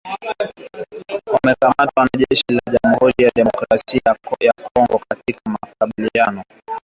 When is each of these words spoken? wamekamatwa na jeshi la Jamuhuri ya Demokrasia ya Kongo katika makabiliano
wamekamatwa 1.31 2.03
na 2.03 2.09
jeshi 2.19 2.43
la 2.53 2.73
Jamuhuri 2.73 3.13
ya 3.23 3.31
Demokrasia 3.35 4.15
ya 4.41 4.53
Kongo 4.73 5.01
katika 5.09 5.39
makabiliano 5.45 6.43